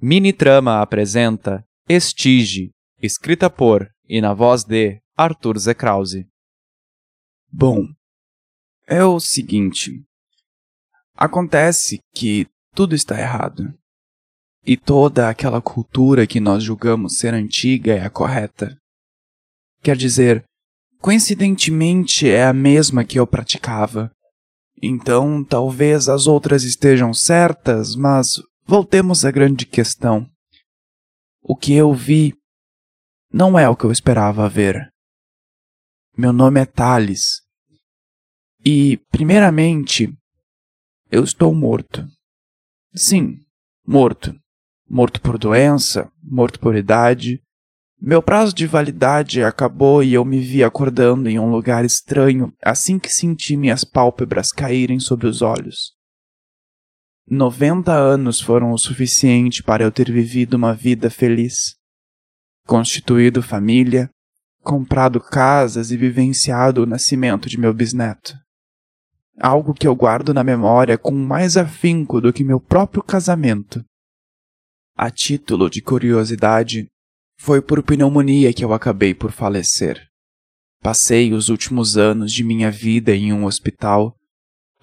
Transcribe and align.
Minitrama 0.00 0.80
apresenta 0.80 1.64
Estige, 1.88 2.70
escrita 3.00 3.48
por 3.48 3.88
e 4.08 4.20
na 4.20 4.34
voz 4.34 4.64
de 4.64 5.00
Arthur 5.16 5.58
Z. 5.58 5.74
Krause. 5.74 6.26
Bom, 7.50 7.86
é 8.86 9.04
o 9.04 9.20
seguinte. 9.20 10.04
Acontece 11.14 12.00
que 12.14 12.46
tudo 12.74 12.94
está 12.94 13.18
errado. 13.18 13.72
E 14.66 14.76
toda 14.76 15.28
aquela 15.28 15.60
cultura 15.60 16.26
que 16.26 16.40
nós 16.40 16.62
julgamos 16.62 17.18
ser 17.18 17.34
antiga 17.34 17.94
é 17.94 18.04
a 18.04 18.10
correta. 18.10 18.76
Quer 19.82 19.96
dizer, 19.96 20.44
coincidentemente 21.00 22.28
é 22.28 22.46
a 22.46 22.52
mesma 22.52 23.04
que 23.04 23.18
eu 23.18 23.26
praticava. 23.26 24.10
Então, 24.82 25.44
talvez 25.44 26.08
as 26.08 26.26
outras 26.26 26.64
estejam 26.64 27.12
certas, 27.14 27.94
mas 27.94 28.42
voltemos 28.66 29.24
à 29.24 29.30
grande 29.30 29.66
questão. 29.66 30.28
O 31.42 31.54
que 31.54 31.74
eu 31.74 31.92
vi 31.92 32.34
não 33.32 33.58
é 33.58 33.68
o 33.68 33.76
que 33.76 33.84
eu 33.84 33.92
esperava 33.92 34.48
ver. 34.48 34.90
Meu 36.16 36.32
nome 36.32 36.60
é 36.60 36.64
Thales. 36.64 37.42
E, 38.64 38.96
primeiramente, 39.10 40.08
eu 41.10 41.22
estou 41.22 41.54
morto. 41.54 42.06
Sim, 42.94 43.40
morto. 43.86 44.34
Morto 44.88 45.20
por 45.20 45.36
doença, 45.36 46.10
morto 46.22 46.58
por 46.60 46.76
idade. 46.76 47.42
Meu 48.00 48.22
prazo 48.22 48.54
de 48.54 48.66
validade 48.66 49.42
acabou 49.42 50.02
e 50.02 50.14
eu 50.14 50.24
me 50.24 50.40
vi 50.40 50.62
acordando 50.62 51.28
em 51.28 51.38
um 51.38 51.50
lugar 51.50 51.84
estranho 51.84 52.52
assim 52.62 52.98
que 52.98 53.10
senti 53.12 53.56
minhas 53.56 53.82
pálpebras 53.82 54.52
caírem 54.52 55.00
sobre 55.00 55.26
os 55.26 55.42
olhos. 55.42 55.93
Noventa 57.26 57.94
anos 57.94 58.38
foram 58.38 58.72
o 58.72 58.78
suficiente 58.78 59.62
para 59.62 59.82
eu 59.82 59.90
ter 59.90 60.12
vivido 60.12 60.54
uma 60.54 60.74
vida 60.74 61.08
feliz. 61.08 61.74
Constituído 62.66 63.42
família, 63.42 64.10
comprado 64.62 65.18
casas 65.18 65.90
e 65.90 65.96
vivenciado 65.96 66.82
o 66.82 66.86
nascimento 66.86 67.48
de 67.48 67.58
meu 67.58 67.72
bisneto. 67.72 68.34
Algo 69.40 69.72
que 69.72 69.86
eu 69.86 69.96
guardo 69.96 70.34
na 70.34 70.44
memória 70.44 70.98
com 70.98 71.12
mais 71.12 71.56
afinco 71.56 72.20
do 72.20 72.32
que 72.32 72.44
meu 72.44 72.60
próprio 72.60 73.02
casamento. 73.02 73.82
A 74.94 75.10
título 75.10 75.68
de 75.68 75.82
curiosidade, 75.82 76.86
foi 77.38 77.60
por 77.60 77.82
pneumonia 77.82 78.52
que 78.52 78.64
eu 78.64 78.72
acabei 78.72 79.14
por 79.14 79.32
falecer. 79.32 80.06
Passei 80.80 81.32
os 81.32 81.48
últimos 81.48 81.96
anos 81.96 82.32
de 82.32 82.44
minha 82.44 82.70
vida 82.70 83.14
em 83.14 83.32
um 83.32 83.44
hospital, 83.44 84.14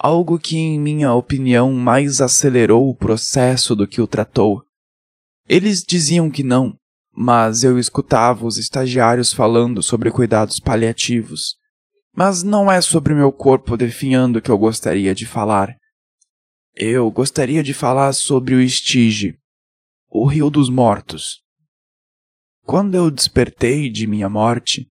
algo 0.03 0.39
que, 0.39 0.57
em 0.57 0.80
minha 0.80 1.13
opinião, 1.13 1.71
mais 1.73 2.21
acelerou 2.21 2.89
o 2.89 2.95
processo 2.95 3.75
do 3.75 3.88
que 3.88 4.02
o 4.02 4.07
tratou. 4.07 4.63
Eles 5.47 5.83
diziam 5.83 6.31
que 6.31 6.41
não, 6.41 6.75
mas 7.13 7.63
eu 7.63 7.77
escutava 7.77 8.47
os 8.47 8.57
estagiários 8.57 9.31
falando 9.31 9.83
sobre 9.83 10.09
cuidados 10.09 10.59
paliativos. 10.59 11.55
Mas 12.16 12.41
não 12.41 12.72
é 12.72 12.81
sobre 12.81 13.13
meu 13.13 13.31
corpo 13.31 13.77
definhando 13.77 14.41
que 14.41 14.49
eu 14.49 14.57
gostaria 14.57 15.13
de 15.13 15.27
falar. 15.27 15.75
Eu 16.75 17.11
gostaria 17.11 17.61
de 17.61 17.73
falar 17.73 18.11
sobre 18.13 18.55
o 18.55 18.61
Estige, 18.61 19.38
o 20.09 20.25
Rio 20.25 20.49
dos 20.49 20.67
Mortos. 20.67 21.41
Quando 22.66 22.95
eu 22.95 23.11
despertei 23.11 23.88
de 23.88 24.07
minha 24.07 24.29
morte, 24.29 24.88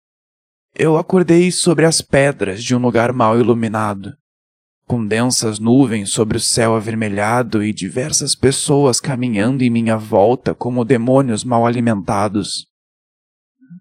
eu 0.73 0.97
acordei 0.97 1.51
sobre 1.51 1.85
as 1.85 2.01
pedras 2.01 2.63
de 2.63 2.75
um 2.75 2.79
lugar 2.79 3.13
mal 3.13 3.39
iluminado, 3.39 4.15
com 4.87 5.05
densas 5.05 5.59
nuvens 5.59 6.11
sobre 6.11 6.37
o 6.37 6.39
céu 6.39 6.75
avermelhado 6.75 7.63
e 7.63 7.73
diversas 7.73 8.35
pessoas 8.35 8.99
caminhando 8.99 9.63
em 9.63 9.69
minha 9.69 9.97
volta 9.97 10.53
como 10.53 10.85
demônios 10.85 11.43
mal 11.43 11.65
alimentados. 11.65 12.67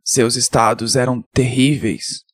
Seus 0.02 0.36
estados 0.36 0.96
eram 0.96 1.22
terríveis, 1.32 2.24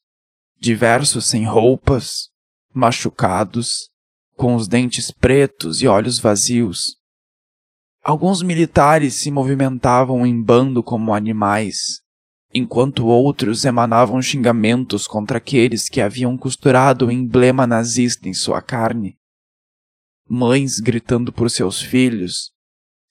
diversos 0.59 1.27
sem 1.27 1.45
roupas, 1.45 2.29
machucados, 2.73 3.91
com 4.37 4.55
os 4.55 4.69
dentes 4.69 5.11
pretos 5.11 5.83
e 5.83 5.89
olhos 5.89 6.19
vazios. 6.19 6.97
Alguns 8.03 8.43
militares 8.43 9.15
se 9.15 9.31
movimentavam 9.31 10.27
em 10.27 10.43
bando 10.43 10.83
como 10.83 11.13
animais, 11.13 12.01
enquanto 12.53 13.07
outros 13.07 13.65
emanavam 13.65 14.21
xingamentos 14.21 15.07
contra 15.07 15.39
aqueles 15.39 15.89
que 15.89 16.01
haviam 16.01 16.37
costurado 16.37 17.07
o 17.07 17.13
emblema 17.13 17.67
nazista 17.67 18.29
em 18.29 18.35
sua 18.35 18.61
carne. 18.61 19.17
Mães 20.29 20.81
gritando 20.81 21.33
por 21.33 21.51
seus 21.51 21.81
filhos, 21.81 22.53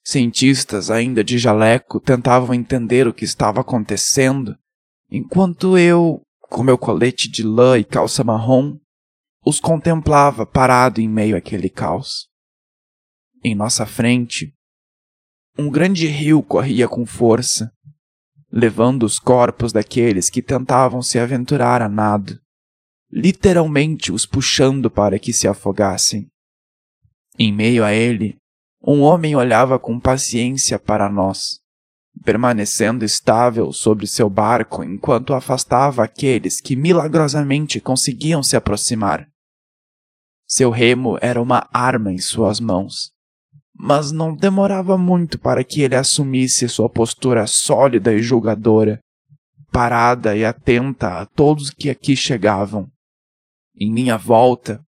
cientistas 0.04 0.90
ainda 0.90 1.24
de 1.24 1.38
jaleco 1.38 2.00
tentavam 2.00 2.54
entender 2.54 3.06
o 3.06 3.14
que 3.14 3.24
estava 3.24 3.60
acontecendo, 3.60 4.56
enquanto 5.10 5.76
eu, 5.78 6.22
com 6.48 6.62
meu 6.62 6.76
colete 6.76 7.30
de 7.30 7.42
lã 7.42 7.78
e 7.78 7.84
calça 7.84 8.24
marrom, 8.24 8.78
os 9.44 9.58
contemplava 9.58 10.44
parado 10.44 11.00
em 11.00 11.08
meio 11.08 11.36
àquele 11.36 11.70
caos. 11.70 12.28
Em 13.42 13.54
nossa 13.54 13.86
frente, 13.86 14.54
um 15.58 15.70
grande 15.70 16.06
rio 16.06 16.42
corria 16.42 16.86
com 16.88 17.06
força, 17.06 17.72
levando 18.52 19.04
os 19.04 19.18
corpos 19.18 19.72
daqueles 19.72 20.28
que 20.28 20.42
tentavam 20.42 21.02
se 21.02 21.18
aventurar 21.18 21.80
a 21.80 21.88
nado, 21.88 22.40
literalmente 23.10 24.12
os 24.12 24.26
puxando 24.26 24.90
para 24.90 25.18
que 25.18 25.32
se 25.32 25.46
afogassem. 25.46 26.28
Em 27.38 27.52
meio 27.52 27.84
a 27.84 27.92
ele, 27.92 28.36
um 28.82 29.02
homem 29.02 29.36
olhava 29.36 29.78
com 29.78 30.00
paciência 30.00 30.78
para 30.78 31.08
nós, 31.08 31.60
permanecendo 32.24 33.04
estável 33.04 33.72
sobre 33.72 34.06
seu 34.06 34.28
barco 34.28 34.82
enquanto 34.82 35.32
afastava 35.32 36.02
aqueles 36.02 36.60
que 36.60 36.76
milagrosamente 36.76 37.80
conseguiam 37.80 38.42
se 38.42 38.56
aproximar. 38.56 39.28
Seu 40.46 40.70
remo 40.70 41.16
era 41.20 41.40
uma 41.40 41.68
arma 41.72 42.12
em 42.12 42.18
suas 42.18 42.58
mãos, 42.58 43.12
mas 43.82 44.12
não 44.12 44.34
demorava 44.34 44.98
muito 44.98 45.38
para 45.38 45.64
que 45.64 45.80
ele 45.80 45.96
assumisse 45.96 46.68
sua 46.68 46.90
postura 46.90 47.46
sólida 47.46 48.12
e 48.12 48.22
julgadora, 48.22 49.00
parada 49.72 50.36
e 50.36 50.44
atenta 50.44 51.20
a 51.20 51.24
todos 51.24 51.70
que 51.70 51.88
aqui 51.88 52.14
chegavam. 52.14 52.86
Em 53.74 53.90
minha 53.90 54.18
volta, 54.18 54.82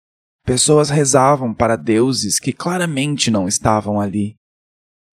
pessoas 0.44 0.90
rezavam 0.90 1.54
para 1.54 1.76
deuses 1.76 2.40
que 2.40 2.52
claramente 2.52 3.30
não 3.30 3.46
estavam 3.46 4.00
ali, 4.00 4.34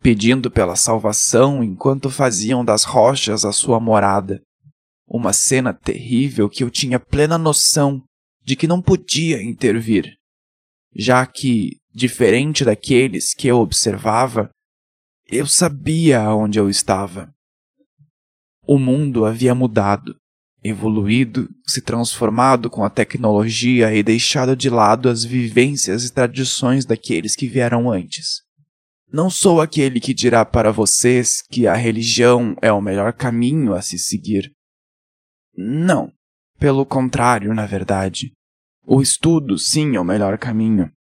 pedindo 0.01 0.49
pela 0.49 0.75
salvação 0.75 1.63
enquanto 1.63 2.09
faziam 2.09 2.65
das 2.65 2.83
rochas 2.83 3.45
a 3.45 3.51
sua 3.51 3.79
morada. 3.79 4.41
Uma 5.07 5.33
cena 5.33 5.71
terrível 5.71 6.49
que 6.49 6.63
eu 6.63 6.71
tinha 6.71 6.99
plena 6.99 7.37
noção 7.37 8.01
de 8.43 8.55
que 8.55 8.65
não 8.65 8.81
podia 8.81 9.41
intervir, 9.43 10.15
já 10.95 11.23
que, 11.27 11.77
diferente 11.97 12.63
daqueles 12.63 13.33
que 13.33 13.47
eu 13.47 13.57
observava, 13.57 14.51
eu 15.25 15.47
sabia 15.47 16.21
aonde 16.21 16.59
eu 16.59 16.69
estava. 16.69 17.33
O 18.67 18.77
mundo 18.77 19.25
havia 19.25 19.55
mudado, 19.55 20.15
evoluído, 20.63 21.49
se 21.65 21.81
transformado 21.81 22.69
com 22.69 22.83
a 22.83 22.89
tecnologia 22.89 23.91
e 23.95 24.03
deixado 24.03 24.55
de 24.55 24.69
lado 24.69 25.09
as 25.09 25.23
vivências 25.23 26.05
e 26.05 26.13
tradições 26.13 26.85
daqueles 26.85 27.35
que 27.35 27.47
vieram 27.47 27.89
antes. 27.91 28.43
Não 29.11 29.27
sou 29.27 29.59
aquele 29.59 29.99
que 29.99 30.13
dirá 30.13 30.45
para 30.45 30.71
vocês 30.71 31.41
que 31.49 31.65
a 31.65 31.73
religião 31.73 32.55
é 32.61 32.71
o 32.71 32.81
melhor 32.81 33.11
caminho 33.11 33.73
a 33.73 33.81
se 33.81 33.97
seguir. 33.97 34.51
Não, 35.57 36.13
pelo 36.59 36.85
contrário, 36.85 37.55
na 37.55 37.65
verdade. 37.65 38.33
O 38.85 39.01
estudo, 39.01 39.57
sim, 39.57 39.95
é 39.95 39.99
o 39.99 40.05
melhor 40.05 40.37
caminho. 40.37 40.91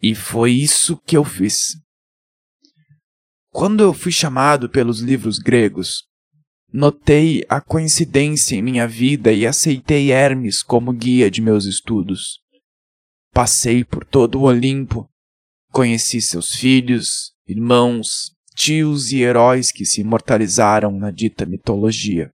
E 0.00 0.14
foi 0.14 0.52
isso 0.52 0.96
que 0.98 1.16
eu 1.16 1.24
fiz. 1.24 1.76
Quando 3.50 3.82
eu 3.82 3.92
fui 3.92 4.12
chamado 4.12 4.68
pelos 4.68 5.00
livros 5.00 5.38
gregos, 5.38 6.04
notei 6.72 7.44
a 7.48 7.60
coincidência 7.60 8.54
em 8.54 8.62
minha 8.62 8.86
vida 8.86 9.32
e 9.32 9.46
aceitei 9.46 10.12
Hermes 10.12 10.62
como 10.62 10.92
guia 10.92 11.30
de 11.30 11.40
meus 11.40 11.64
estudos. 11.64 12.40
Passei 13.32 13.84
por 13.84 14.04
todo 14.04 14.40
o 14.40 14.42
Olimpo, 14.42 15.08
conheci 15.72 16.20
seus 16.20 16.54
filhos, 16.54 17.32
irmãos, 17.46 18.32
tios 18.54 19.12
e 19.12 19.22
heróis 19.22 19.72
que 19.72 19.84
se 19.84 20.00
imortalizaram 20.00 20.92
na 20.92 21.10
dita 21.10 21.46
mitologia. 21.46 22.30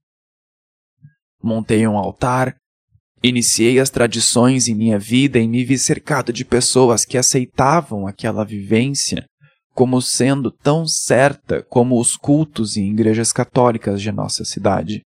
Montei 1.41 1.87
um 1.87 1.97
altar 1.97 2.55
Iniciei 3.27 3.79
as 3.79 3.89
tradições 3.89 4.67
em 4.67 4.75
minha 4.75 4.99
vida 4.99 5.39
e 5.39 5.47
me 5.47 5.65
vi 5.65 5.79
cercado 5.79 6.31
de 6.31 6.45
pessoas 6.45 7.03
que 7.03 7.17
aceitavam 7.17 8.05
aquela 8.05 8.45
vivência 8.45 9.25
como 9.73 9.99
sendo 9.99 10.51
tão 10.51 10.87
certa 10.87 11.63
como 11.63 11.99
os 11.99 12.15
cultos 12.15 12.77
em 12.77 12.91
igrejas 12.91 13.33
católicas 13.33 13.99
de 13.99 14.11
nossa 14.11 14.45
cidade. 14.45 15.01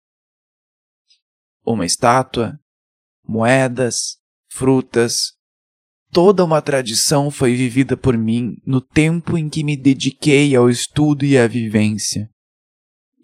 Uma 1.66 1.84
estátua, 1.84 2.56
moedas, 3.26 4.16
frutas, 4.49 5.32
Toda 6.12 6.44
uma 6.44 6.62
tradição 6.62 7.28
foi 7.28 7.56
vivida 7.56 7.96
por 7.96 8.16
mim 8.16 8.56
no 8.64 8.81
tempo 8.81 9.37
em 9.37 9.49
que 9.49 9.64
me 9.64 9.76
dediquei 9.76 10.55
ao 10.55 10.70
estudo 10.70 11.25
e 11.25 11.37
à 11.37 11.49
vivência. 11.49 12.31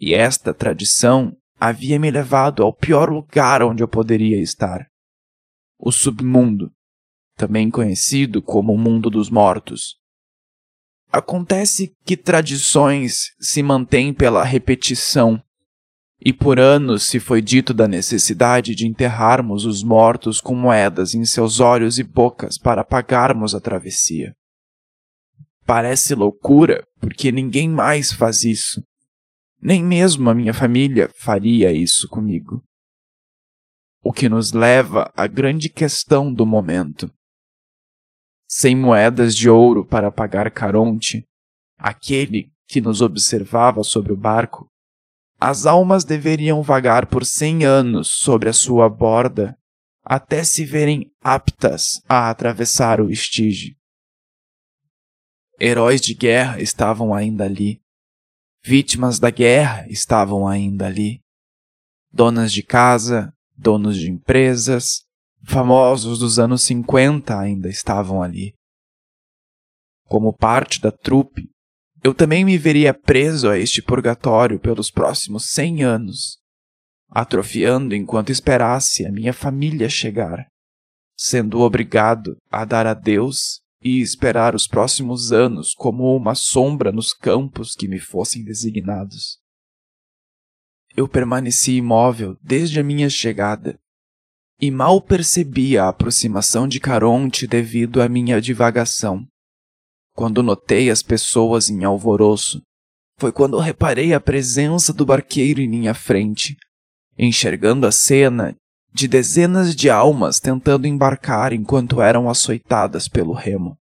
E 0.01 0.13
esta 0.13 0.53
tradição 0.53 1.37
havia 1.61 1.99
me 1.99 2.11
levado 2.11 2.63
ao 2.63 2.73
pior 2.73 3.11
lugar 3.11 3.63
onde 3.63 3.83
eu 3.83 3.89
poderia 3.89 4.41
estar 4.41 4.89
o 5.79 5.91
submundo, 5.91 6.71
também 7.37 7.71
conhecido 7.71 8.43
como 8.43 8.73
o 8.73 8.79
mundo 8.79 9.09
dos 9.09 9.31
mortos. 9.31 9.97
Acontece 11.11 11.93
que 12.05 12.17
tradições 12.17 13.31
se 13.41 13.63
mantêm 13.63 14.13
pela 14.13 14.45
repetição, 14.45 15.43
e 16.21 16.33
por 16.35 16.61
anos 16.61 17.05
se 17.05 17.19
foi 17.19 17.41
dito 17.41 17.73
da 17.73 17.89
necessidade 17.89 18.75
de 18.75 18.87
enterrarmos 18.87 19.65
os 19.65 19.83
mortos 19.83 20.39
com 20.39 20.55
moedas 20.55 21.15
em 21.15 21.25
seus 21.25 21.61
olhos 21.61 21.99
e 21.99 22.05
bocas 22.05 22.59
para 22.59 22.85
pagarmos 22.85 23.55
a 23.55 23.61
travessia. 23.61 24.35
Parece 25.65 26.15
loucura, 26.15 26.87
porque 27.01 27.33
ninguém 27.33 27.71
mais 27.71 28.13
faz 28.13 28.45
isso. 28.45 28.83
Nem 29.63 29.85
mesmo 29.85 30.31
a 30.31 30.35
minha 30.35 30.55
família 30.55 31.11
faria 31.15 31.73
isso 31.73 32.09
comigo. 32.09 32.65
O 34.03 34.13
que 34.13 34.29
nos 34.29 34.53
leva 34.53 35.13
à 35.15 35.27
grande 35.27 35.69
questão 35.69 36.33
do 36.33 36.47
momento. 36.47 37.13
Sem 38.49 38.75
moedas 38.75 39.37
de 39.37 39.51
ouro 39.51 39.85
para 39.85 40.11
pagar 40.11 40.51
Caronte, 40.51 41.25
aquele 41.79 42.51
que 42.67 42.81
nos 42.81 43.03
observava 43.03 43.85
sobre 43.85 44.13
o 44.13 44.17
barco, 44.17 44.67
as 45.39 45.67
almas 45.67 46.05
deveriam 46.05 46.63
vagar 46.63 47.07
por 47.07 47.25
cem 47.25 47.65
anos 47.65 48.09
sobre 48.09 48.49
a 48.49 48.53
sua 48.53 48.89
borda 48.89 49.57
até 50.05 50.43
se 50.43 50.65
verem 50.65 51.11
aptas 51.21 52.03
a 52.09 52.31
atravessar 52.31 53.01
o 53.01 53.11
estige. 53.11 53.77
Heróis 55.61 56.01
de 56.01 56.15
guerra 56.15 56.61
estavam 56.61 57.13
ainda 57.13 57.45
ali. 57.45 57.83
Vítimas 58.63 59.19
da 59.19 59.31
guerra 59.31 59.87
estavam 59.89 60.47
ainda 60.47 60.87
ali. 60.87 61.21
Donas 62.13 62.53
de 62.53 62.63
casa, 62.63 63.33
donos 63.57 63.97
de 63.97 64.11
empresas, 64.11 65.03
famosos 65.43 66.19
dos 66.19 66.39
anos 66.39 66.63
50 66.65 67.39
ainda 67.39 67.69
estavam 67.69 68.23
ali. 68.23 68.53
Como 70.05 70.37
parte 70.37 70.81
da 70.81 70.93
trupe, 70.93 71.49
eu 72.03 72.15
também 72.15 72.45
me 72.45 72.59
veria 72.59 72.93
preso 72.93 73.49
a 73.49 73.59
este 73.59 73.81
purgatório 73.81 74.59
pelos 74.61 74.91
próximos 74.91 75.51
cem 75.51 75.83
anos, 75.83 76.39
atrofiando 77.09 77.95
enquanto 77.95 78.31
esperasse 78.31 79.07
a 79.07 79.13
minha 79.13 79.33
família 79.33 79.89
chegar, 79.89 80.47
sendo 81.17 81.61
obrigado 81.61 82.37
a 82.51 82.65
dar 82.65 82.87
adeus 82.87 83.61
e 83.83 84.01
esperar 84.01 84.55
os 84.55 84.67
próximos 84.67 85.33
anos 85.33 85.75
como 85.75 86.15
uma 86.15 86.35
sombra 86.35 86.93
nos 86.93 87.13
campos 87.13 87.75
que 87.75 87.89
me 87.89 87.99
fossem 87.99 88.45
designados. 88.45 89.39
Eu 90.97 91.09
permaneci 91.09 91.77
imóvel 91.77 92.37
desde 92.43 92.81
a 92.81 92.85
minha 92.85 93.09
chegada 93.09 93.79
e 94.61 94.71
mal 94.71 95.01
percebi 95.01 95.79
a 95.79 95.89
aproximação 95.89 96.69
de 96.69 96.79
Caronte 96.79 97.47
devido 97.47 98.03
à 98.03 98.09
minha 98.09 98.41
divagação. 98.41 99.27
Quando 100.15 100.43
notei 100.43 100.91
as 100.91 101.03
pessoas 101.03 101.71
em 101.71 101.85
alvoroço, 101.85 102.61
foi 103.19 103.33
quando 103.33 103.59
reparei 103.59 104.13
a 104.13 104.21
presença 104.21 104.93
do 104.93 105.07
barqueiro 105.07 105.61
em 105.61 105.69
minha 105.69 105.95
frente, 105.95 106.57
enxergando 107.17 107.87
a 107.87 107.93
cena 107.93 108.55
de 108.93 109.07
dezenas 109.07 109.75
de 109.75 109.89
almas 109.89 110.41
tentando 110.41 110.87
embarcar 110.87 111.53
enquanto 111.53 112.01
eram 112.01 112.29
açoitadas 112.29 113.09
pelo 113.09 113.33
remo. 113.33 113.79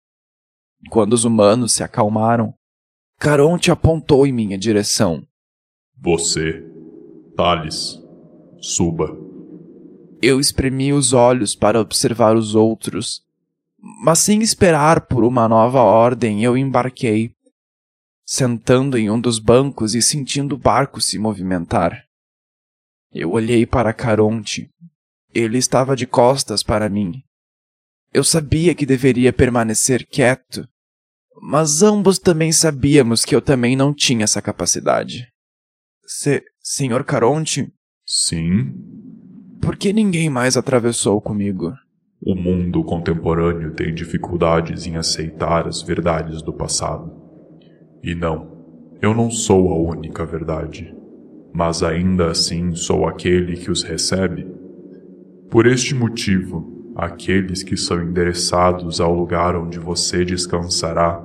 Quando 0.89 1.13
os 1.13 1.23
humanos 1.25 1.73
se 1.73 1.83
acalmaram, 1.83 2.53
Caronte 3.19 3.71
apontou 3.71 4.27
em 4.27 4.33
minha 4.33 4.57
direção. 4.57 5.25
Você 5.97 6.63
Thales, 7.35 7.99
suba. 8.61 9.17
Eu 10.21 10.39
espremi 10.39 10.93
os 10.93 11.13
olhos 11.13 11.55
para 11.55 11.81
observar 11.81 12.35
os 12.35 12.53
outros, 12.53 13.23
mas 14.03 14.19
sem 14.19 14.41
esperar 14.41 15.07
por 15.07 15.23
uma 15.23 15.49
nova 15.49 15.79
ordem, 15.79 16.43
eu 16.43 16.55
embarquei, 16.55 17.33
sentando 18.25 18.97
em 18.97 19.09
um 19.09 19.19
dos 19.19 19.39
bancos 19.39 19.95
e 19.95 20.01
sentindo 20.01 20.53
o 20.53 20.57
barco 20.57 21.01
se 21.01 21.17
movimentar. 21.17 22.03
Eu 23.11 23.31
olhei 23.31 23.65
para 23.65 23.91
Caronte. 23.91 24.69
Ele 25.33 25.57
estava 25.57 25.95
de 25.95 26.05
costas 26.05 26.61
para 26.61 26.89
mim. 26.89 27.23
Eu 28.13 28.23
sabia 28.23 28.75
que 28.75 28.85
deveria 28.85 29.33
permanecer 29.33 30.05
quieto, 30.07 30.67
mas 31.41 31.81
ambos 31.81 32.19
também 32.19 32.51
sabíamos 32.51 33.25
que 33.25 33.35
eu 33.35 33.41
também 33.41 33.75
não 33.75 33.93
tinha 33.93 34.23
essa 34.23 34.41
capacidade. 34.41 35.27
Se, 36.05 36.43
senhor 36.59 37.03
Caronte? 37.03 37.73
Sim. 38.05 38.73
Por 39.61 39.75
que 39.75 39.91
ninguém 39.91 40.29
mais 40.29 40.55
atravessou 40.55 41.19
comigo? 41.19 41.73
O 42.21 42.35
mundo 42.35 42.83
contemporâneo 42.83 43.73
tem 43.73 43.93
dificuldades 43.93 44.85
em 44.85 44.95
aceitar 44.95 45.67
as 45.67 45.81
verdades 45.81 46.41
do 46.41 46.53
passado. 46.53 47.11
E 48.03 48.13
não, 48.13 48.53
eu 49.01 49.13
não 49.13 49.31
sou 49.31 49.69
a 49.71 49.75
única 49.75 50.25
verdade, 50.25 50.95
mas 51.53 51.83
ainda 51.83 52.31
assim 52.31 52.75
sou 52.75 53.07
aquele 53.07 53.57
que 53.57 53.71
os 53.71 53.83
recebe. 53.83 54.47
Por 55.53 55.67
este 55.67 55.93
motivo, 55.93 56.91
aqueles 56.95 57.61
que 57.61 57.77
são 57.77 58.01
endereçados 58.01 58.99
ao 58.99 59.13
lugar 59.13 59.55
onde 59.55 59.77
você 59.77 60.25
descansará 60.25 61.23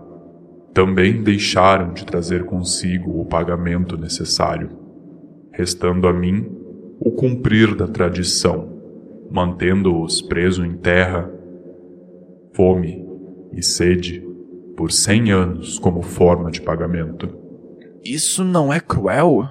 também 0.75 1.23
deixaram 1.23 1.95
de 1.95 2.05
trazer 2.05 2.45
consigo 2.45 3.23
o 3.23 3.25
pagamento 3.25 3.97
necessário, 3.97 4.69
restando 5.51 6.07
a 6.07 6.13
mim 6.13 6.47
o 7.01 7.11
cumprir 7.11 7.75
da 7.75 7.89
tradição, 7.89 8.69
mantendo-os 9.31 10.21
presos 10.21 10.63
em 10.63 10.77
terra, 10.77 11.33
fome 12.53 13.03
e 13.55 13.63
sede 13.63 14.23
por 14.77 14.93
cem 14.93 15.33
anos 15.33 15.79
como 15.79 16.03
forma 16.03 16.51
de 16.51 16.61
pagamento. 16.61 17.35
Isso 18.05 18.45
não 18.45 18.71
é 18.71 18.79
cruel? 18.79 19.49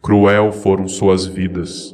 Cruel 0.00 0.52
foram 0.52 0.86
suas 0.86 1.26
vidas, 1.26 1.92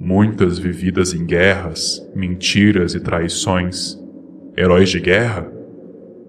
muitas 0.00 0.58
vividas 0.58 1.12
em 1.12 1.26
guerras, 1.26 2.00
mentiras 2.14 2.94
e 2.94 3.00
traições. 3.00 3.98
Heróis 4.56 4.88
de 4.88 4.98
guerra? 4.98 5.52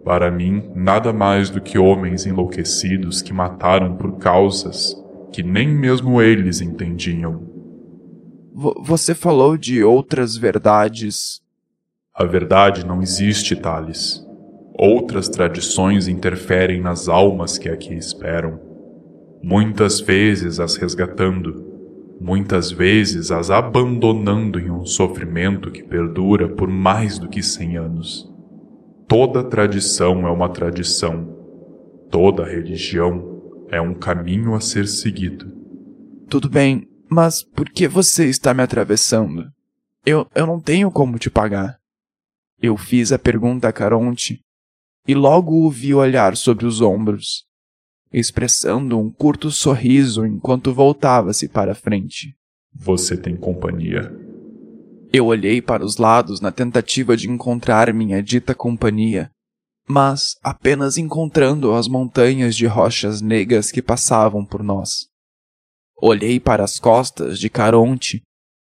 Para 0.04 0.30
mim, 0.30 0.72
nada 0.76 1.14
mais 1.14 1.50
do 1.50 1.62
que 1.62 1.80
homens 1.80 2.26
enlouquecidos 2.26 3.22
que 3.22 3.32
mataram 3.32 3.96
por 3.96 4.18
causas 4.18 4.96
que 5.32 5.42
nem 5.42 5.68
mesmo 5.70 6.22
eles 6.22 6.62
entendiam. 6.62 7.50
Você 8.84 9.16
falou 9.16 9.58
de 9.58 9.84
outras 9.84 10.36
verdades. 10.36 11.42
A 12.14 12.26
verdade 12.26 12.86
não 12.86 13.02
existe, 13.02 13.56
Thales. 13.56 14.26
Outras 14.78 15.30
tradições 15.30 16.08
interferem 16.08 16.82
nas 16.82 17.08
almas 17.08 17.58
que 17.58 17.70
aqui 17.70 17.94
esperam, 17.94 18.60
muitas 19.42 20.00
vezes 20.02 20.60
as 20.60 20.76
resgatando, 20.76 21.71
muitas 22.22 22.72
vezes 22.72 23.32
as 23.32 23.50
abandonando 23.50 24.60
em 24.60 24.70
um 24.70 24.86
sofrimento 24.86 25.72
que 25.72 25.82
perdura 25.82 26.48
por 26.48 26.70
mais 26.70 27.18
do 27.18 27.28
que 27.28 27.42
cem 27.42 27.78
anos. 27.78 28.30
Toda 29.08 29.44
tradição 29.44 30.28
é 30.28 30.32
uma 30.32 30.48
tradição. 30.48 31.36
Toda 32.12 32.46
religião 32.46 33.66
é 33.70 33.82
um 33.82 33.96
caminho 33.96 34.54
a 34.54 34.62
ser 34.62 34.88
seguido. 34.88 35.52
Tudo 36.30 36.48
bem, 36.48 36.88
mas 37.10 37.44
por 37.44 37.68
que 37.68 37.88
você 37.88 38.30
está 38.30 38.54
me 38.54 38.62
atravessando? 38.62 39.52
Eu, 40.06 40.28
eu 40.36 40.46
não 40.46 40.60
tenho 40.60 40.92
como 40.92 41.18
te 41.18 41.30
pagar. 41.30 41.80
Eu 42.62 42.78
fiz 42.78 43.12
a 43.12 43.18
pergunta 43.18 43.68
a 43.68 43.74
Caronte 43.74 44.42
e 45.08 45.16
logo 45.16 45.66
o 45.66 45.72
vi 45.72 45.96
olhar 45.96 46.38
sobre 46.38 46.68
os 46.68 46.82
ombros, 46.82 47.46
expressando 48.12 49.00
um 49.00 49.10
curto 49.10 49.50
sorriso 49.52 50.26
enquanto 50.26 50.74
voltava-se 50.74 51.48
para 51.48 51.72
a 51.72 51.76
frente. 51.76 52.36
Você 52.74 53.16
tem 53.16 53.36
companhia. 53.36 54.12
Eu 55.14 55.26
olhei 55.26 55.62
para 55.62 55.84
os 55.84 55.98
lados 55.98 56.40
na 56.40 56.52
tentativa 56.52 57.18
de 57.18 57.30
encontrar 57.30 57.94
minha 57.94 58.24
dita 58.24 58.56
companhia, 58.56 59.30
mas 59.88 60.36
apenas 60.42 60.98
encontrando 60.98 61.74
as 61.74 61.88
montanhas 61.88 62.56
de 62.56 62.66
rochas 62.66 63.22
negras 63.22 63.72
que 63.72 63.82
passavam 63.82 64.46
por 64.46 64.64
nós. 64.64 65.08
Olhei 66.02 66.40
para 66.40 66.64
as 66.64 66.80
costas 66.80 67.38
de 67.38 67.50
Caronte, 67.50 68.22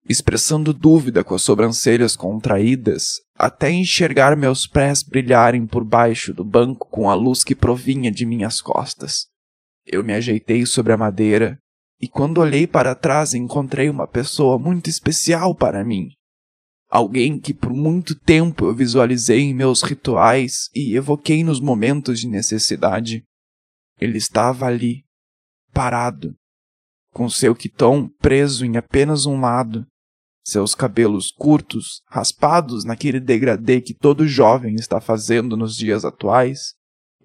expressando 0.08 0.74
dúvida 0.74 1.24
com 1.24 1.36
as 1.36 1.44
sobrancelhas 1.44 2.16
contraídas, 2.16 3.20
até 3.38 3.70
enxergar 3.70 4.36
meus 4.36 4.66
pés 4.66 5.04
brilharem 5.04 5.68
por 5.68 5.84
baixo 5.84 6.34
do 6.34 6.44
banco 6.44 6.88
com 6.90 7.10
a 7.10 7.14
luz 7.14 7.44
que 7.44 7.54
provinha 7.54 8.12
de 8.12 8.26
minhas 8.26 8.62
costas. 8.62 9.28
Eu 9.92 10.04
me 10.04 10.14
ajeitei 10.14 10.66
sobre 10.66 10.94
a 10.94 10.98
madeira 10.98 11.58
e 12.00 12.08
quando 12.08 12.40
olhei 12.40 12.68
para 12.68 12.96
trás 12.96 13.34
encontrei 13.34 13.90
uma 13.90 14.08
pessoa 14.08 14.60
muito 14.60 14.90
especial 14.90 15.56
para 15.56 15.84
mim 15.84 16.10
Alguém 16.90 17.40
que 17.40 17.54
por 17.54 17.72
muito 17.72 18.16
tempo 18.20 18.66
eu 18.66 18.74
visualizei 18.74 19.42
em 19.42 19.54
meus 19.54 19.84
rituais 19.84 20.72
e 20.74 20.96
evoquei 20.96 21.44
nos 21.44 21.60
momentos 21.60 22.20
de 22.20 22.28
necessidade. 22.28 23.24
Ele 24.02 24.18
estava 24.18 24.66
ali, 24.66 25.04
parado, 25.72 26.34
com 27.14 27.30
seu 27.30 27.56
quiton 27.56 28.10
preso 28.20 28.66
em 28.66 28.76
apenas 28.76 29.28
um 29.28 29.40
lado, 29.40 29.86
seus 30.44 30.74
cabelos 30.74 31.30
curtos, 31.30 32.02
raspados 32.10 32.84
naquele 32.84 33.20
degradê 33.20 33.82
que 33.82 33.94
todo 33.94 34.28
jovem 34.28 34.74
está 34.74 35.00
fazendo 35.00 35.56
nos 35.56 35.76
dias 35.76 36.04
atuais, 36.04 36.74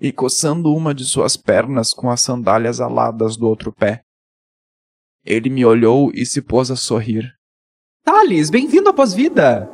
e 0.00 0.12
coçando 0.12 0.74
uma 0.74 0.94
de 0.94 1.04
suas 1.04 1.36
pernas 1.36 1.92
com 1.92 2.10
as 2.10 2.20
sandálias 2.20 2.80
aladas 2.80 3.36
do 3.36 3.46
outro 3.46 3.72
pé. 3.72 4.02
Ele 5.24 5.48
me 5.48 5.64
olhou 5.64 6.10
e 6.14 6.26
se 6.26 6.42
pôs 6.42 6.70
a 6.70 6.76
sorrir. 6.76 7.32
Thales, 8.04 8.50
bem-vindo 8.50 8.90
à 8.90 8.92
pós-vida! 8.92 9.70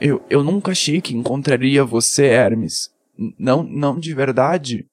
Eu, 0.00 0.22
eu 0.28 0.44
nunca 0.44 0.72
achei 0.72 1.00
que 1.00 1.16
encontraria 1.16 1.84
você, 1.84 2.26
Hermes. 2.26 2.90
N 3.18 3.34
não, 3.38 3.62
não 3.62 3.98
de 3.98 4.14
verdade. 4.14 4.86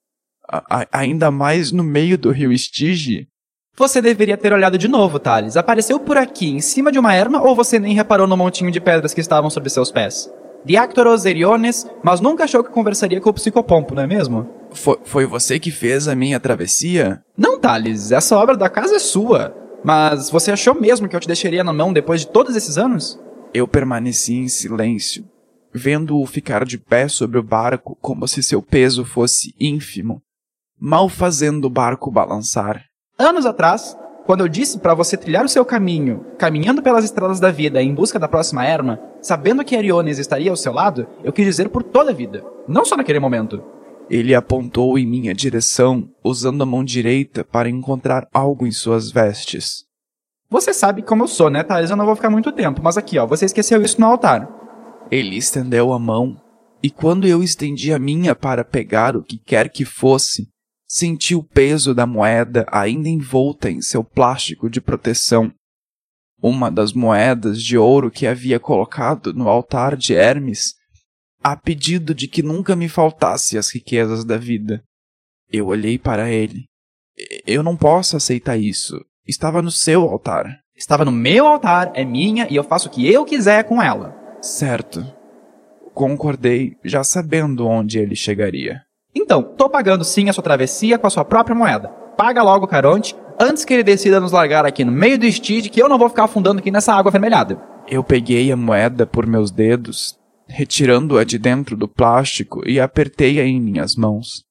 A, 0.50 0.82
a, 0.82 0.88
ainda 0.92 1.30
mais 1.30 1.72
no 1.72 1.84
meio 1.84 2.18
do 2.18 2.32
rio 2.32 2.52
Estige. 2.52 3.28
Você 3.76 4.02
deveria 4.02 4.38
ter 4.38 4.54
olhado 4.54 4.78
de 4.78 4.88
novo, 4.88 5.20
Thales. 5.20 5.58
Apareceu 5.58 6.00
por 6.00 6.18
aqui, 6.18 6.50
em 6.50 6.62
cima 6.62 6.92
de 6.92 7.00
uma 7.00 7.14
erma, 7.14 7.42
ou 7.42 7.56
você 7.56 7.80
nem 7.80 7.94
reparou 7.94 8.28
no 8.28 8.38
montinho 8.38 8.72
de 8.72 8.80
pedras 8.80 9.14
que 9.14 9.22
estavam 9.22 9.50
sobre 9.50 9.70
seus 9.70 9.92
pés? 9.92 10.32
Diáctoros, 10.66 11.26
Eriones, 11.26 11.86
mas 12.04 12.22
nunca 12.22 12.46
achou 12.46 12.64
que 12.64 12.72
conversaria 12.72 13.20
com 13.20 13.30
o 13.30 13.34
psicopompo, 13.34 13.94
não 13.94 14.04
é 14.04 14.08
mesmo? 14.08 14.48
Foi, 14.72 14.98
foi 15.04 15.26
você 15.26 15.60
que 15.60 15.72
fez 15.72 16.08
a 16.08 16.16
minha 16.16 16.40
travessia? 16.40 17.22
Não, 17.38 17.60
Thales. 17.60 18.12
Essa 18.12 18.38
obra 18.38 18.56
da 18.56 18.70
casa 18.70 18.96
é 18.96 19.00
sua. 19.00 19.56
Mas 19.84 20.30
você 20.30 20.52
achou 20.52 20.74
mesmo 20.74 21.10
que 21.10 21.16
eu 21.16 21.20
te 21.20 21.28
deixaria 21.28 21.64
na 21.64 21.74
mão 21.74 21.92
depois 21.92 22.22
de 22.22 22.28
todos 22.28 22.56
esses 22.56 22.78
anos? 22.78 23.20
Eu 23.54 23.68
permaneci 23.68 24.36
em 24.36 24.48
silêncio, 24.48 25.26
vendo-o 25.74 26.26
ficar 26.26 26.66
de 26.66 26.78
pé 26.78 27.08
sobre 27.08 27.38
o 27.38 27.44
barco 27.44 27.98
como 28.02 28.28
se 28.28 28.42
seu 28.42 28.62
peso 28.62 29.04
fosse 29.04 29.54
ínfimo, 29.60 30.22
mal 30.80 31.10
fazendo 31.10 31.66
o 31.66 31.70
barco 31.70 32.10
balançar. 32.10 32.86
Anos 33.20 33.46
atrás, 33.46 33.96
quando 34.26 34.42
eu 34.42 34.48
disse 34.48 34.80
para 34.80 34.94
você 34.94 35.18
trilhar 35.18 35.44
o 35.44 35.50
seu 35.50 35.66
caminho, 35.66 36.26
caminhando 36.38 36.82
pelas 36.82 37.04
estradas 37.04 37.40
da 37.40 37.52
vida 37.52 37.82
em 37.82 37.94
busca 37.94 38.18
da 38.18 38.28
próxima 38.28 38.66
erma, 38.66 39.00
sabendo 39.22 39.64
que 39.64 39.76
Ariones 39.76 40.18
estaria 40.18 40.50
ao 40.50 40.56
seu 40.56 40.72
lado, 40.72 41.08
eu 41.24 41.34
quis 41.34 41.46
dizer 41.46 41.70
por 41.70 41.84
toda 41.84 42.12
a 42.12 42.14
vida, 42.14 42.44
não 42.68 42.86
só 42.86 42.96
naquele 42.96 43.20
momento. 43.20 43.62
Ele 44.10 44.36
apontou 44.36 44.98
em 44.98 45.06
minha 45.06 45.34
direção, 45.34 46.10
usando 46.24 46.62
a 46.62 46.66
mão 46.66 46.84
direita 46.84 47.44
para 47.44 47.70
encontrar 47.70 48.28
algo 48.34 48.68
em 48.68 48.72
suas 48.72 49.12
vestes. 49.12 49.86
Você 50.50 50.74
sabe 50.74 51.02
como 51.02 51.24
eu 51.24 51.28
sou, 51.28 51.50
né, 51.50 51.64
Thales? 51.64 51.90
Eu 51.90 51.98
não 51.98 52.06
vou 52.06 52.16
ficar 52.16 52.30
muito 52.30 52.52
tempo, 52.52 52.82
mas 52.84 52.98
aqui, 52.98 53.18
ó, 53.18 53.26
você 53.26 53.46
esqueceu 53.46 53.82
isso 53.82 54.00
no 54.00 54.08
altar. 54.08 54.48
Ele 55.10 55.36
estendeu 55.36 55.92
a 55.92 56.00
mão, 56.00 56.38
e 56.82 56.90
quando 56.90 57.28
eu 57.28 57.42
estendi 57.42 57.94
a 57.94 58.00
minha 58.00 58.36
para 58.36 58.64
pegar 58.64 59.16
o 59.16 59.24
que 59.24 59.38
quer 59.38 59.70
que 59.70 59.86
fosse, 59.86 60.50
senti 60.88 61.36
o 61.36 61.44
peso 61.44 61.94
da 61.94 62.06
moeda 62.06 62.66
ainda 62.72 63.10
envolta 63.10 63.70
em 63.70 63.82
seu 63.82 64.04
plástico 64.04 64.70
de 64.70 64.80
proteção. 64.80 65.52
Uma 66.42 66.70
das 66.70 66.94
moedas 66.94 67.62
de 67.62 67.78
ouro 67.78 68.12
que 68.12 68.28
havia 68.28 68.60
colocado 68.60 69.34
no 69.34 69.48
altar 69.48 69.96
de 69.96 70.14
Hermes 70.14 70.76
a 71.44 71.58
pedido 71.58 72.16
de 72.16 72.28
que 72.28 72.42
nunca 72.42 72.76
me 72.76 72.88
faltasse 72.88 73.58
as 73.58 73.74
riquezas 73.74 74.24
da 74.24 74.38
vida. 74.38 74.82
Eu 75.52 75.68
olhei 75.68 76.00
para 76.00 76.32
ele. 76.32 76.66
Eu 77.46 77.62
não 77.62 77.76
posso 77.76 78.16
aceitar 78.16 78.58
isso. 78.58 78.98
Estava 79.28 79.62
no 79.62 79.70
seu 79.70 80.04
altar. 80.04 80.60
Estava 80.76 81.06
no 81.06 81.12
meu 81.12 81.46
altar, 81.46 81.92
é 81.94 82.04
minha 82.04 82.48
e 82.50 82.56
eu 82.56 82.64
faço 82.64 82.88
o 82.88 82.92
que 82.92 83.08
eu 83.12 83.26
quiser 83.26 83.66
com 83.66 83.82
ela. 83.82 84.16
Certo. 84.42 85.06
Concordei, 85.94 86.76
já 86.84 87.04
sabendo 87.04 87.68
onde 87.68 88.00
ele 88.00 88.16
chegaria. 88.16 88.82
Então, 89.16 89.44
tô 89.44 89.70
pagando 89.70 90.04
sim 90.04 90.30
a 90.30 90.34
sua 90.34 90.44
travessia 90.44 90.98
com 90.98 91.08
a 91.08 91.10
sua 91.10 91.24
própria 91.24 91.56
moeda. 91.56 91.90
Paga 92.18 92.42
logo, 92.44 92.68
Caronte, 92.68 93.16
antes 93.40 93.66
que 93.66 93.74
ele 93.74 93.84
decida 93.84 94.20
nos 94.20 94.32
largar 94.32 94.66
aqui 94.66 94.84
no 94.84 94.92
meio 94.92 95.18
do 95.18 95.32
Steed, 95.32 95.70
que 95.70 95.82
eu 95.82 95.90
não 95.90 95.98
vou 95.98 96.10
ficar 96.10 96.26
afundando 96.26 96.60
aqui 96.60 96.72
nessa 96.72 96.94
água 96.94 97.10
avermelhada. 97.10 97.62
Eu 97.88 98.04
peguei 98.04 98.52
a 98.52 98.56
moeda 98.56 99.06
por 99.06 99.28
meus 99.28 99.52
dedos, 99.52 100.18
retirando-a 100.48 101.24
de 101.24 101.38
dentro 101.38 101.76
do 101.76 101.88
plástico 101.88 102.68
e 102.68 102.80
apertei-a 102.80 103.46
em 103.46 103.60
minhas 103.60 103.96
mãos. 103.96 104.44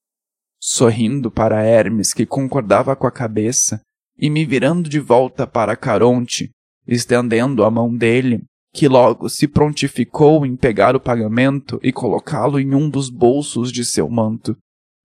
Sorrindo 0.60 1.30
para 1.30 1.62
Hermes, 1.62 2.12
que 2.12 2.24
concordava 2.26 2.94
com 2.94 3.06
a 3.06 3.10
cabeça, 3.10 3.80
e 4.18 4.30
me 4.30 4.44
virando 4.44 4.88
de 4.88 5.00
volta 5.00 5.46
para 5.46 5.74
Caronte, 5.74 6.50
estendendo 6.86 7.64
a 7.64 7.70
mão 7.70 7.94
dele, 7.94 8.44
que 8.72 8.88
logo 8.88 9.28
se 9.28 9.46
prontificou 9.46 10.46
em 10.46 10.56
pegar 10.56 10.96
o 10.96 11.00
pagamento 11.00 11.78
e 11.82 11.92
colocá-lo 11.92 12.58
em 12.58 12.74
um 12.74 12.88
dos 12.88 13.10
bolsos 13.10 13.70
de 13.70 13.84
seu 13.84 14.08
manto. 14.08 14.56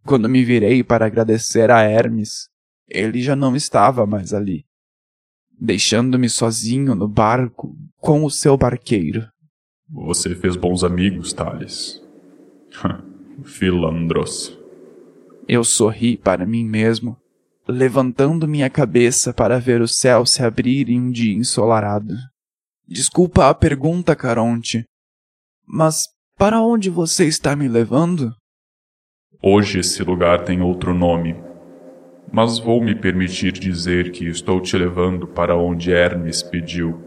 Quando 0.06 0.30
me 0.30 0.44
virei 0.44 0.84
para 0.84 1.06
agradecer 1.06 1.70
a 1.70 1.82
Hermes, 1.82 2.48
ele 2.88 3.22
já 3.22 3.36
não 3.36 3.56
estava 3.56 4.06
mais 4.06 4.34
ali, 4.34 4.64
deixando-me 5.60 6.30
sozinho 6.30 6.96
no 6.96 7.10
barco 7.10 7.76
com 7.98 8.24
o 8.24 8.32
seu 8.32 8.56
barqueiro. 8.56 9.28
Você 9.90 10.34
fez 10.34 10.56
bons 10.56 10.84
amigos, 10.84 11.34
Thales. 11.34 12.02
Filandros. 13.44 14.58
Eu 15.48 15.64
sorri 15.64 16.18
para 16.18 16.46
mim 16.46 16.66
mesmo, 16.66 17.18
levantando 17.68 18.48
minha 18.48 18.70
cabeça 18.70 19.34
para 19.34 19.60
ver 19.60 19.82
o 19.82 19.88
céu 19.88 20.26
se 20.26 20.42
abrir 20.42 20.90
em 20.90 21.00
um 21.00 21.12
dia 21.12 21.34
ensolarado. 21.34 22.14
Desculpa 22.90 23.50
a 23.50 23.54
pergunta, 23.54 24.16
Caronte, 24.16 24.86
mas 25.68 26.06
para 26.38 26.62
onde 26.62 26.90
você 26.90 27.26
está 27.26 27.54
me 27.54 27.68
levando? 27.68 28.34
Hoje 29.44 29.80
esse 29.80 30.02
lugar 30.04 30.46
tem 30.46 30.62
outro 30.62 30.94
nome, 30.94 31.36
mas 32.32 32.58
vou 32.60 32.82
me 32.82 32.96
permitir 32.96 33.52
dizer 33.52 34.12
que 34.14 34.26
estou 34.26 34.62
te 34.62 34.78
levando 34.78 35.28
para 35.28 35.58
onde 35.58 35.92
Hermes 35.92 36.42
pediu, 36.42 36.98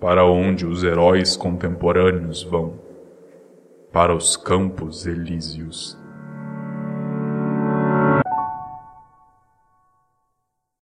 para 0.00 0.24
onde 0.24 0.64
os 0.64 0.82
heróis 0.82 1.36
contemporâneos 1.36 2.42
vão, 2.42 2.80
para 3.92 4.16
os 4.16 4.38
Campos 4.38 5.04
Elíseos. 5.06 5.98